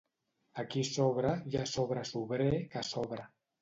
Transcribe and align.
Aquí 0.63 0.85
sobre 0.87 1.35
hi 1.53 1.59
ha 1.61 1.69
sobre 1.75 2.09
sobrer 2.15 2.53
que 2.75 2.87
s'obre. 2.93 3.33